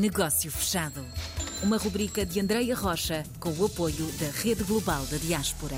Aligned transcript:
Negócio 0.00 0.50
Fechado. 0.50 1.04
Uma 1.62 1.76
rubrica 1.76 2.24
de 2.24 2.40
Andreia 2.40 2.74
Rocha 2.74 3.22
com 3.38 3.50
o 3.50 3.66
apoio 3.66 4.10
da 4.18 4.30
Rede 4.30 4.64
Global 4.64 5.04
da 5.04 5.18
Diaspora. 5.18 5.76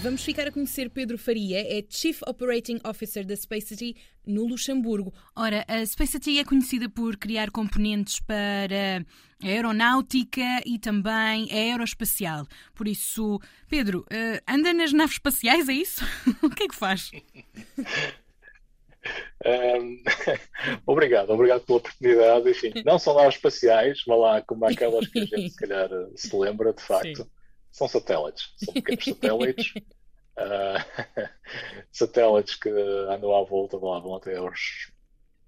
Vamos 0.00 0.22
ficar 0.22 0.46
a 0.46 0.52
conhecer 0.52 0.88
Pedro 0.90 1.18
Faria, 1.18 1.58
é 1.58 1.84
Chief 1.90 2.20
Operating 2.24 2.78
Officer 2.84 3.26
da 3.26 3.34
Spacety 3.34 3.96
no 4.24 4.46
Luxemburgo. 4.46 5.12
Ora, 5.34 5.64
a 5.66 5.84
Spacety 5.84 6.38
é 6.38 6.44
conhecida 6.44 6.88
por 6.88 7.16
criar 7.16 7.50
componentes 7.50 8.20
para 8.20 9.04
a 9.42 9.46
aeronáutica 9.46 10.62
e 10.64 10.78
também 10.78 11.48
a 11.50 11.54
aeroespacial. 11.54 12.46
Por 12.76 12.86
isso, 12.86 13.40
Pedro, 13.68 14.02
uh, 14.02 14.40
anda 14.46 14.72
nas 14.72 14.92
naves 14.92 15.14
espaciais, 15.14 15.68
é 15.68 15.72
isso? 15.72 16.04
o 16.40 16.48
que 16.48 16.62
é 16.62 16.68
que 16.68 16.76
faz? 16.76 17.10
Um, 19.44 20.02
obrigado, 20.86 21.30
obrigado 21.30 21.64
pela 21.64 21.78
oportunidade. 21.78 22.50
Enfim, 22.50 22.72
não 22.84 22.98
são 22.98 23.14
naves 23.14 23.36
espaciais, 23.36 24.02
vá 24.06 24.16
lá 24.16 24.42
como 24.42 24.66
aquelas 24.66 25.08
que 25.08 25.20
a 25.20 25.24
gente 25.24 25.50
se 25.50 25.56
calhar 25.56 25.88
se 26.14 26.34
lembra, 26.36 26.72
de 26.72 26.82
facto. 26.82 27.24
Sim 27.24 27.30
são 27.70 27.88
satélites, 27.88 28.52
são 28.56 28.74
pequenos 28.74 29.04
satélites. 29.04 29.72
Uh, 30.36 31.30
satélites 31.90 32.54
que 32.56 32.68
andam 32.68 33.34
à 33.34 33.44
volta, 33.44 33.78
vão, 33.78 34.00
vão 34.02 34.16
até 34.16 34.36
aos 34.36 34.92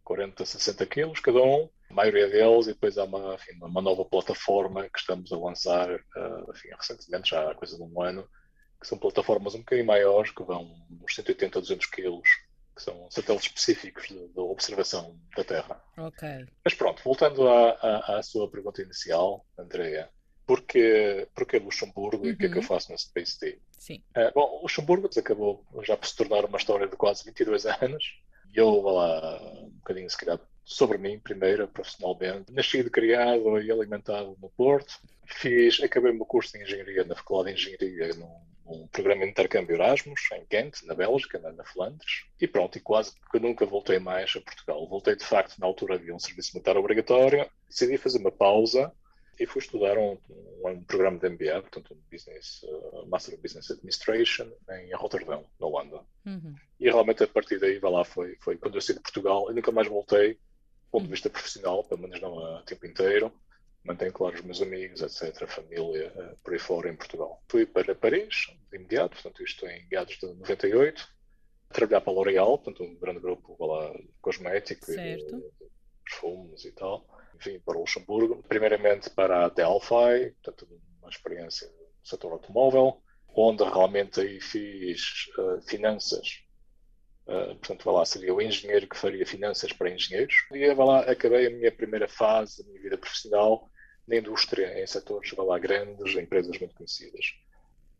40, 0.04 0.44
60 0.44 0.86
quilos 0.86 1.20
cada 1.20 1.42
um, 1.42 1.68
a 1.90 1.94
maioria 1.94 2.28
deles, 2.28 2.66
e 2.66 2.72
depois 2.72 2.96
há 2.98 3.04
uma, 3.04 3.34
enfim, 3.34 3.52
uma 3.60 3.82
nova 3.82 4.04
plataforma 4.04 4.88
que 4.88 4.98
estamos 4.98 5.32
a 5.32 5.38
lançar 5.38 5.90
uh, 5.90 6.50
enfim, 6.50 6.68
recentemente, 6.76 7.30
já 7.30 7.50
há 7.50 7.54
coisa 7.54 7.76
de 7.76 7.82
um 7.82 8.02
ano, 8.02 8.28
que 8.80 8.86
são 8.86 8.98
plataformas 8.98 9.54
um 9.54 9.58
bocadinho 9.58 9.86
maiores, 9.86 10.30
que 10.30 10.42
vão 10.42 10.74
uns 10.90 11.14
180 11.14 11.58
a 11.58 11.62
200 11.62 11.86
quilos, 11.86 12.28
que 12.74 12.82
são 12.82 13.06
satélites 13.10 13.48
específicos 13.48 14.08
da 14.34 14.42
observação 14.42 15.18
da 15.36 15.44
Terra. 15.44 15.82
Ok. 15.98 16.46
Mas 16.64 16.74
pronto, 16.74 17.02
voltando 17.04 17.46
à, 17.48 17.70
à, 17.70 18.18
à 18.18 18.22
sua 18.22 18.50
pergunta 18.50 18.82
inicial, 18.82 19.44
Andrea, 19.58 20.08
porque, 20.46 21.28
porque 21.34 21.58
Luxemburgo 21.58 22.24
uhum. 22.24 22.30
e 22.30 22.32
o 22.32 22.36
que 22.36 22.46
é 22.46 22.48
que 22.48 22.56
eu 22.56 22.62
uhum. 22.62 22.66
faço 22.66 22.90
na 22.90 22.98
Space 22.98 23.38
Day? 23.38 23.58
Sim. 23.78 24.02
Uh, 24.16 24.32
bom, 24.34 24.60
Luxemburgo 24.62 25.08
acabou 25.16 25.64
já 25.82 25.96
por 25.96 26.06
se 26.06 26.16
tornar 26.16 26.44
uma 26.44 26.58
história 26.58 26.86
de 26.86 26.96
quase 26.96 27.24
22 27.24 27.66
anos. 27.80 28.20
E 28.54 28.58
eu 28.58 28.82
vou 28.82 28.92
lá 28.92 29.40
um 29.62 29.70
bocadinho, 29.70 30.10
se 30.10 30.16
calhar, 30.16 30.38
sobre 30.64 30.98
mim 30.98 31.18
primeiro, 31.18 31.66
profissionalmente. 31.68 32.52
Nascido, 32.52 32.90
criado 32.90 33.60
e 33.60 33.70
alimentado 33.70 34.36
no 34.40 34.50
Porto. 34.50 35.00
Fiz, 35.26 35.82
acabei 35.82 36.10
o 36.10 36.14
meu 36.14 36.26
curso 36.26 36.52
de 36.52 36.62
Engenharia 36.62 37.04
na 37.04 37.14
Faculdade 37.14 37.56
de 37.56 37.62
Engenharia 37.62 38.14
num, 38.14 38.51
num 38.64 38.86
programa 38.88 39.24
de 39.24 39.30
intercâmbio 39.30 39.74
Erasmus, 39.74 40.20
em 40.32 40.44
Ghent, 40.48 40.82
na 40.84 40.94
Bélgica, 40.94 41.38
na, 41.38 41.52
na 41.52 41.64
Flandres. 41.64 42.24
E 42.40 42.46
pronto, 42.46 42.78
e 42.78 42.80
quase 42.80 43.12
que 43.30 43.38
nunca 43.38 43.66
voltei 43.66 43.98
mais 43.98 44.32
a 44.36 44.40
Portugal. 44.40 44.86
Voltei, 44.88 45.16
de 45.16 45.24
facto, 45.24 45.58
na 45.58 45.66
altura 45.66 45.94
havia 45.94 46.14
um 46.14 46.18
serviço 46.18 46.52
militar 46.54 46.76
obrigatório. 46.76 47.48
Decidi 47.68 47.98
fazer 47.98 48.18
uma 48.18 48.32
pausa 48.32 48.92
e 49.38 49.46
fui 49.46 49.60
estudar 49.60 49.98
um, 49.98 50.16
um, 50.30 50.68
um, 50.68 50.84
programa 50.84 51.18
de 51.18 51.28
MBA, 51.28 51.62
portanto, 51.62 51.94
um 51.94 52.00
Business, 52.10 52.62
uh, 52.62 53.06
Master 53.08 53.34
of 53.34 53.42
Business 53.42 53.70
Administration, 53.70 54.50
em 54.70 54.94
Rotterdam, 54.94 55.44
na 55.58 55.66
Holanda. 55.66 56.00
Uhum. 56.26 56.54
E 56.78 56.84
realmente 56.84 57.24
a 57.24 57.26
partir 57.26 57.58
daí, 57.58 57.78
vai 57.78 57.90
lá, 57.90 58.04
foi, 58.04 58.36
foi 58.40 58.56
quando 58.56 58.76
eu 58.76 58.80
saí 58.80 58.96
de 58.96 59.02
Portugal, 59.02 59.50
e 59.50 59.54
nunca 59.54 59.72
mais 59.72 59.88
voltei, 59.88 60.34
do 60.34 60.90
ponto 60.90 61.04
de 61.04 61.10
vista 61.10 61.30
profissional, 61.30 61.82
pelo 61.84 62.02
menos 62.02 62.20
não 62.20 62.38
a 62.56 62.62
tempo 62.62 62.86
inteiro. 62.86 63.32
Mantenho, 63.84 64.12
claro, 64.12 64.36
os 64.36 64.42
meus 64.42 64.62
amigos, 64.62 65.02
etc., 65.02 65.46
família, 65.48 66.12
uh, 66.14 66.36
por 66.42 66.52
aí 66.52 66.58
fora 66.58 66.88
em 66.88 66.96
Portugal. 66.96 67.42
Fui 67.48 67.66
para 67.66 67.94
Paris, 67.94 68.46
de 68.70 68.76
imediato, 68.76 69.14
portanto, 69.14 69.42
isto 69.42 69.66
em 69.66 69.86
meados 69.90 70.16
de 70.18 70.26
98, 70.26 71.08
a 71.68 71.74
trabalhar 71.74 72.00
para 72.00 72.12
a 72.12 72.14
L'Oréal, 72.14 72.58
portanto, 72.58 72.84
um 72.84 72.94
grande 72.96 73.20
grupo 73.20 73.56
lá, 73.66 73.92
cosmético, 74.20 74.86
certo. 74.86 75.36
e, 75.36 75.52
perfumes 76.04 76.64
e 76.64 76.72
tal 76.72 77.06
vim 77.44 77.58
para 77.60 77.78
Luxemburgo, 77.78 78.42
primeiramente 78.48 79.10
para 79.10 79.46
a 79.46 79.48
Delphi, 79.48 80.34
portanto, 80.42 80.68
uma 81.00 81.10
experiência 81.10 81.68
no 81.68 82.06
setor 82.06 82.32
automóvel, 82.32 83.02
onde 83.34 83.64
realmente 83.64 84.20
aí 84.20 84.40
fiz 84.40 85.28
uh, 85.38 85.60
finanças. 85.62 86.42
Uh, 87.26 87.56
portanto, 87.56 87.84
vai 87.84 87.94
lá, 87.94 88.04
seria 88.04 88.34
o 88.34 88.42
engenheiro 88.42 88.88
que 88.88 88.96
faria 88.96 89.26
finanças 89.26 89.72
para 89.72 89.90
engenheiros. 89.90 90.34
E 90.52 90.74
vai 90.74 90.86
lá, 90.86 91.00
acabei 91.00 91.46
a 91.46 91.50
minha 91.50 91.72
primeira 91.72 92.08
fase 92.08 92.62
da 92.62 92.68
minha 92.68 92.82
vida 92.82 92.98
profissional 92.98 93.70
na 94.06 94.16
indústria, 94.16 94.82
em 94.82 94.86
setores 94.86 95.30
vai 95.30 95.46
lá, 95.46 95.58
grandes, 95.58 96.14
empresas 96.16 96.58
muito 96.58 96.74
conhecidas. 96.74 97.34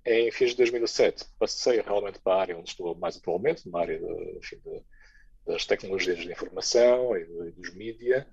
Em 0.04 0.30
fins 0.32 0.50
de 0.50 0.56
2007, 0.56 1.24
passei 1.38 1.80
realmente 1.80 2.18
para 2.18 2.34
a 2.34 2.40
área 2.40 2.58
onde 2.58 2.70
estou 2.70 2.94
mais 2.96 3.16
atualmente, 3.16 3.68
na 3.68 3.80
área 3.80 3.98
de, 3.98 4.38
enfim, 4.38 4.56
de, 4.64 4.82
das 5.46 5.64
tecnologias 5.64 6.18
de 6.18 6.32
informação 6.32 7.16
e, 7.16 7.24
de, 7.24 7.52
dos 7.52 7.74
mídia, 7.74 8.26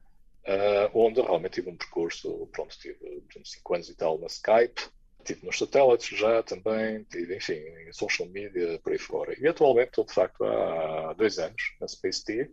uh, 0.45 0.99
onde 0.99 1.21
realmente 1.21 1.53
tive 1.53 1.69
um 1.69 1.77
percurso, 1.77 2.47
pronto, 2.51 2.75
tive 2.77 3.23
5 3.43 3.73
anos 3.75 3.89
e 3.89 3.95
tal 3.95 4.17
na 4.17 4.27
Skype, 4.27 4.81
tive 5.23 5.45
nos 5.45 5.59
satélites 5.59 6.17
já 6.17 6.41
também, 6.41 7.03
tive, 7.03 7.37
enfim, 7.37 7.53
em 7.53 7.93
social 7.93 8.27
media, 8.29 8.79
por 8.79 8.91
aí 8.91 8.97
fora. 8.97 9.35
E 9.39 9.47
atualmente 9.47 9.89
estou, 9.89 10.05
de 10.05 10.13
facto, 10.13 10.43
há 10.43 11.13
dois 11.13 11.37
anos 11.37 11.61
na 11.79 11.87
Space 11.87 12.23
T, 12.25 12.51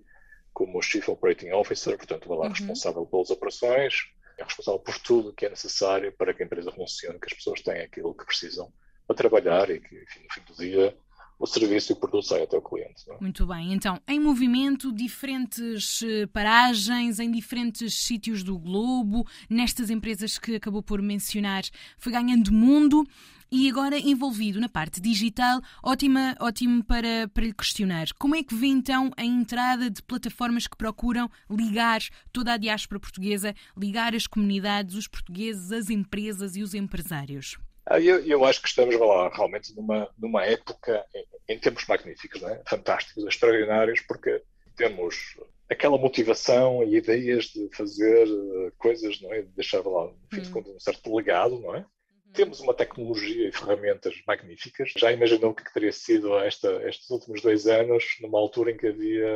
como 0.53 0.83
Chief 0.83 1.09
Operating 1.09 1.51
Officer, 1.53 1.97
portanto, 1.97 2.29
vou 2.29 2.39
lá 2.39 2.47
uhum. 2.47 2.53
responsável 2.53 3.07
pelas 3.07 3.31
operações, 3.31 4.11
é 4.39 4.45
responsável 4.45 4.81
por 4.81 4.99
tudo 4.99 5.33
que 5.33 5.47
é 5.47 5.51
necessário 5.51 6.13
para 6.13 6.35
que 6.35 6.43
a 6.43 6.47
empresa 6.47 6.71
funcione, 6.73 7.19
que 7.19 7.27
as 7.27 7.35
pessoas 7.35 7.63
tenham 7.63 7.85
aquilo 7.85 8.15
que 8.15 8.25
precisam 8.25 8.73
para 9.07 9.17
trabalhar 9.17 9.71
e 9.71 9.81
que, 9.81 9.97
enfim, 9.97 10.23
no 10.23 10.35
fim 10.35 10.41
do 10.43 10.55
dia, 10.57 10.99
o 11.39 11.47
serviço 11.47 11.93
e 11.93 11.95
o 11.95 11.97
produto 11.97 12.27
sai 12.27 12.43
até 12.43 12.57
o 12.57 12.63
cliente. 12.63 13.11
É? 13.11 13.17
Muito 13.21 13.47
bem. 13.47 13.73
Então, 13.73 14.01
em 14.09 14.19
movimento, 14.19 14.93
diferentes 14.93 16.03
eh, 16.03 16.27
paragens, 16.27 17.21
em 17.21 17.31
diferentes 17.31 17.95
sítios 17.95 18.43
do 18.43 18.59
globo, 18.59 19.27
nestas 19.49 19.91
empresas 19.91 20.39
que 20.39 20.57
acabou 20.57 20.83
por 20.83 21.03
mencionar, 21.03 21.63
foi 21.99 22.13
ganhando 22.13 22.53
mundo 22.53 23.07
e 23.51 23.69
agora 23.69 23.99
envolvido 23.99 24.61
na 24.61 24.69
parte 24.69 25.01
digital, 25.01 25.61
ótima, 25.83 26.35
ótimo 26.41 26.83
para, 26.83 27.29
para 27.33 27.45
lhe 27.45 27.53
questionar. 27.53 28.07
Como 28.19 28.35
é 28.35 28.43
que 28.43 28.55
vê 28.55 28.67
então 28.67 29.11
a 29.17 29.25
entrada 29.25 29.89
de 29.89 30.03
plataformas 30.03 30.67
que 30.67 30.77
procuram 30.77 31.31
ligar 31.49 32.01
toda 32.33 32.55
a 32.55 32.57
diáspora 32.57 32.99
portuguesa, 32.99 33.55
ligar 33.77 34.15
as 34.15 34.27
comunidades, 34.27 34.97
os 34.97 35.07
portugueses, 35.07 35.71
as 35.71 35.91
empresas 35.91 36.57
e 36.57 36.63
os 36.63 36.75
empresários? 36.75 37.57
Ah, 37.89 38.01
eu, 38.01 38.19
eu 38.27 38.45
acho 38.45 38.61
que 38.61 38.69
estamos 38.69 38.99
lá, 38.99 39.31
realmente 39.33 39.75
numa, 39.77 40.11
numa 40.19 40.45
época, 40.45 41.07
em, 41.15 41.55
em 41.55 41.59
tempos 41.59 41.87
magníficos, 41.87 42.43
é? 42.43 42.61
fantásticos, 42.67 43.25
extraordinários, 43.25 44.01
porque 44.01 44.43
temos 44.75 45.37
aquela 45.71 45.97
motivação 45.97 46.83
e 46.83 46.97
ideias 46.97 47.45
de 47.47 47.69
fazer 47.73 48.27
uh, 48.27 48.73
coisas, 48.77 49.21
não 49.21 49.33
é? 49.33 49.43
de 49.43 49.49
deixar 49.49 49.87
lá, 49.87 50.07
no 50.07 50.19
fim 50.33 50.41
de 50.41 50.71
um 50.71 50.81
certo 50.81 51.15
legado, 51.15 51.61
não 51.61 51.77
é? 51.77 51.79
Uhum. 51.79 52.33
Temos 52.33 52.61
uma 52.61 52.75
tecnologia 52.75 53.49
e 53.49 53.53
ferramentas 53.53 54.21
magníficas. 54.27 54.93
Já 54.97 55.13
imaginou 55.13 55.53
o 55.53 55.55
que 55.55 55.73
teria 55.73 55.93
sido 55.93 56.37
esta, 56.41 56.69
estes 56.89 57.09
últimos 57.09 57.41
dois 57.41 57.69
anos, 57.69 58.05
numa 58.21 58.41
altura 58.41 58.73
em 58.73 58.77
que 58.77 58.89
havia 58.89 59.29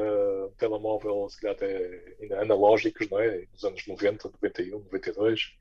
um 0.46 0.54
telemóvel, 0.58 1.28
se 1.30 1.40
calhar 1.40 1.54
até 1.54 2.16
ainda 2.20 2.42
analógicos, 2.42 3.08
não 3.08 3.20
é? 3.20 3.46
Nos 3.52 3.64
anos 3.64 3.86
90, 3.86 4.28
91, 4.28 4.80
92 4.90 5.60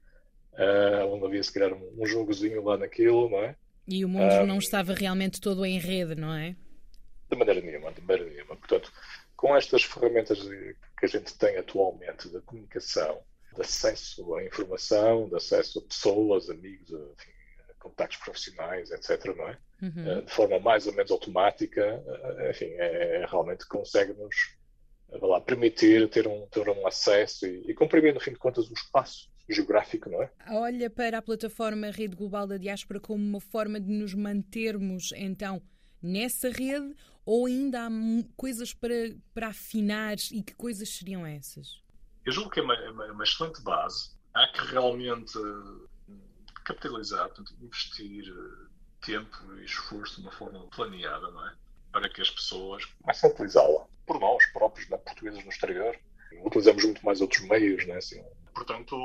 uh, 0.60 1.08
onde 1.14 1.26
havia 1.26 1.44
se 1.44 1.54
calhar 1.54 1.74
um, 1.74 1.94
um 1.98 2.06
jogozinho 2.06 2.64
lá 2.64 2.78
naquilo, 2.78 3.30
não 3.30 3.44
é? 3.44 3.56
E 3.88 4.06
o 4.06 4.10
mundo 4.10 4.34
um, 4.36 4.46
não 4.46 4.58
estava 4.58 4.94
realmente 4.94 5.42
todo 5.42 5.66
em 5.66 5.80
rede, 5.80 6.16
não 6.16 6.34
é? 6.36 6.56
De 7.32 7.38
maneira 7.38 7.62
nenhuma, 7.62 7.92
de 7.92 8.02
maneira 8.02 8.30
nenhuma. 8.30 8.56
Portanto, 8.56 8.92
com 9.36 9.56
estas 9.56 9.84
ferramentas 9.84 10.40
que 10.42 11.06
a 11.06 11.08
gente 11.08 11.36
tem 11.38 11.58
atualmente 11.58 12.30
de 12.30 12.40
comunicação, 12.42 13.22
de 13.56 13.62
acesso 13.62 14.36
à 14.36 14.44
informação, 14.44 15.28
de 15.28 15.36
acesso 15.36 15.80
a 15.80 15.82
pessoas, 15.82 16.50
amigos, 16.50 16.92
enfim, 16.92 17.32
contactos 17.80 18.20
profissionais, 18.20 18.92
etc., 18.92 19.36
não 19.36 19.48
é? 19.48 19.58
Uhum. 19.82 20.12
Eh, 20.12 20.22
de 20.22 20.32
forma 20.32 20.60
mais 20.60 20.86
ou 20.86 20.94
menos 20.94 21.10
automática, 21.10 22.04
enfim, 22.50 22.66
é, 22.66 23.22
é 23.22 23.26
realmente 23.26 23.66
consegue-nos 23.66 24.58
permitir 25.46 26.08
ter 26.10 26.28
um, 26.28 26.46
ter 26.48 26.70
um 26.70 26.86
acesso 26.86 27.48
e, 27.48 27.72
e 27.72 27.74
comprimir, 27.74 28.14
no 28.14 28.20
fim 28.20 28.34
de 28.34 28.38
contas, 28.38 28.70
o 28.70 28.74
espaço 28.74 29.30
geográfico, 29.54 30.10
não 30.10 30.22
é? 30.22 30.32
Olha 30.50 30.90
para 30.90 31.18
a 31.18 31.22
plataforma 31.22 31.92
Rede 31.92 32.16
Global 32.16 32.48
da 32.48 32.58
Diáspora 32.58 33.00
como 33.00 33.24
uma 33.24 33.40
forma 33.40 33.80
de 33.80 33.92
nos 33.92 34.14
mantermos, 34.14 35.12
então, 35.16 35.62
nessa 36.02 36.50
rede 36.50 36.96
ou 37.26 37.46
ainda 37.46 37.86
há 37.86 37.90
coisas 38.36 38.74
para, 38.74 39.16
para 39.34 39.50
afinar 39.50 40.16
e 40.32 40.42
que 40.42 40.56
coisas 40.56 40.90
seriam 40.90 41.26
essas? 41.26 41.82
Eu 42.26 42.32
julgo 42.32 42.50
que 42.50 42.60
é 42.60 42.64
uma, 42.64 42.76
uma 43.12 43.24
excelente 43.24 43.62
base. 43.62 44.12
Há 44.34 44.48
que 44.48 44.66
realmente 44.72 45.38
eh, 45.38 46.14
capitalizar, 46.66 47.28
portanto, 47.28 47.56
investir 47.62 48.26
eh, 48.28 48.70
tempo 49.06 49.54
e 49.60 49.64
esforço 49.64 50.16
de 50.16 50.22
uma 50.22 50.32
forma 50.32 50.66
planeada, 50.76 51.30
não 51.32 51.48
é? 51.48 51.54
Para 51.92 52.10
que 52.10 52.22
as 52.22 52.30
pessoas 52.30 52.86
comecem 52.86 53.30
a 53.30 53.34
utilizá-la 53.34 53.88
por 54.06 54.20
nós 54.20 54.46
próprios, 54.52 54.90
né? 54.90 54.98
portugueses 54.98 55.44
no 55.44 55.50
exterior. 55.50 55.96
Utilizamos 56.46 56.84
muito 56.84 57.06
mais 57.06 57.22
outros 57.22 57.42
meios, 57.42 57.86
né? 57.88 57.98
Assim, 57.98 58.24
Portanto, 58.54 58.96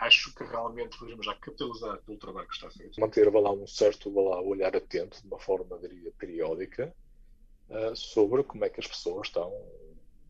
acho 0.00 0.34
que 0.34 0.44
realmente 0.44 0.98
podemos 0.98 1.24
já 1.24 1.34
capitalizar 1.34 1.98
pelo 2.02 2.18
trabalho 2.18 2.48
que 2.48 2.54
está 2.54 2.70
feito. 2.70 3.00
Manter 3.00 3.32
lá, 3.32 3.50
um 3.50 3.66
certo 3.66 4.10
lá, 4.10 4.40
olhar 4.40 4.74
atento, 4.76 5.20
de 5.20 5.26
uma 5.26 5.38
forma, 5.38 5.78
diria, 5.78 6.12
periódica, 6.18 6.94
uh, 7.68 7.96
sobre 7.96 8.42
como 8.44 8.64
é 8.64 8.70
que 8.70 8.80
as 8.80 8.86
pessoas 8.86 9.28
estão 9.28 9.52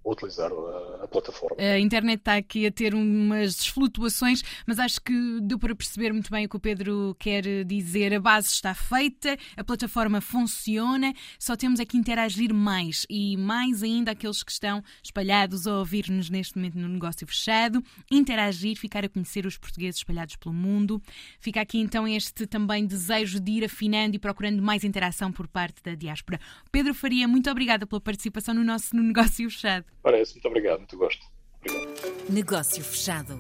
utilizar 0.05 0.50
a, 0.50 1.05
a, 1.05 1.09
plataforma. 1.09 1.56
A 1.59 1.79
internet 1.79 2.19
está 2.19 2.37
aqui 2.37 2.67
a 2.67 2.73
ter 2.73 2.95
umas 2.95 3.67
flutuações, 3.67 4.43
mas 4.67 4.79
acho 4.79 5.00
que 5.00 5.41
deu 5.43 5.59
para 5.59 5.75
perceber 5.75 6.12
muito 6.12 6.31
bem 6.31 6.47
o 6.47 6.49
que 6.49 6.56
o 6.56 6.61
Pedro 6.61 7.17
quer 7.19 7.65
dizer. 7.65 8.15
A 8.15 8.21
base 8.21 8.49
está 8.49 8.75
feita, 8.75 9.37
a 9.56 9.65
plataforma 9.65 10.21
funciona, 10.21 11.12
só 11.39 11.56
temos 11.56 11.81
é 11.81 11.85
que 11.85 11.97
interagir 11.97 12.55
mais 12.55 13.06
e 13.09 13.37
mais 13.37 13.83
ainda 13.83 14.12
aqueles 14.12 14.43
que 14.43 14.53
estão 14.53 14.83
espalhados 15.03 15.67
a 15.67 15.79
ouvir-nos 15.79 16.31
neste 16.31 16.56
momento 16.56 16.79
no 16.79 16.89
negócio 16.89 17.27
fechado, 17.27 17.83
interagir, 18.11 18.77
ficar 18.77 19.05
a 19.05 19.09
conhecer 19.09 19.47
os 19.47 19.59
portugueses 19.59 20.00
espalhados 20.00 20.37
pelo 20.37 20.55
mundo. 20.55 21.03
Fica 21.41 21.61
aqui 21.61 21.79
então 21.79 22.06
este 22.06 22.47
também 22.47 22.87
desejo 22.87 23.41
de 23.41 23.53
ir 23.53 23.65
afinando 23.65 24.17
e 24.17 24.19
procurando 24.19 24.62
mais 24.62 24.85
interação 24.85 25.33
por 25.33 25.47
parte 25.47 25.83
da 25.83 25.95
diáspora. 25.95 26.41
Pedro 26.71 26.95
Faria, 26.95 27.29
muito 27.29 27.50
obrigada 27.50 27.87
pela 27.87 28.00
participação 28.00 28.55
no 28.55 28.65
nosso 28.65 28.95
no 28.95 29.03
negócio 29.03 29.49
fechado. 29.50 29.85
Parece, 30.09 30.33
muito 30.37 30.49
obrigado, 30.49 30.79
muito 30.79 30.97
gosto. 30.97 31.23
Obrigado. 31.61 32.31
Negócio 32.31 32.83
fechado. 32.83 33.39